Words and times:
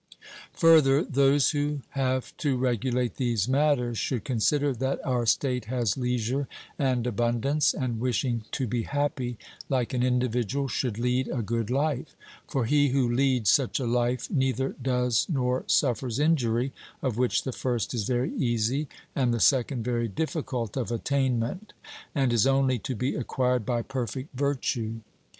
Further, 0.53 1.03
those 1.03 1.51
who 1.51 1.81
have 1.89 2.35
to 2.37 2.57
regulate 2.57 3.17
these 3.17 3.47
matters 3.47 3.99
should 3.99 4.23
consider 4.25 4.73
that 4.73 4.99
our 5.05 5.27
state 5.27 5.65
has 5.65 5.95
leisure 5.95 6.47
and 6.79 7.05
abundance, 7.05 7.71
and 7.71 7.99
wishing 7.99 8.43
to 8.53 8.65
be 8.65 8.81
happy, 8.81 9.37
like 9.69 9.93
an 9.93 10.01
individual, 10.01 10.67
should 10.67 10.97
lead 10.97 11.27
a 11.27 11.43
good 11.43 11.69
life; 11.69 12.15
for 12.47 12.65
he 12.65 12.87
who 12.89 13.13
leads 13.13 13.51
such 13.51 13.79
a 13.79 13.85
life 13.85 14.27
neither 14.31 14.69
does 14.81 15.27
nor 15.29 15.65
suffers 15.67 16.17
injury, 16.17 16.73
of 17.03 17.17
which 17.19 17.43
the 17.43 17.53
first 17.53 17.93
is 17.93 18.05
very 18.05 18.33
easy, 18.35 18.87
and 19.15 19.31
the 19.31 19.39
second 19.39 19.83
very 19.83 20.07
difficult 20.07 20.75
of 20.75 20.91
attainment, 20.91 21.73
and 22.15 22.33
is 22.33 22.47
only 22.47 22.79
to 22.79 22.95
be 22.95 23.13
acquired 23.13 23.67
by 23.67 23.83
perfect 23.83 24.35
virtue. 24.35 25.01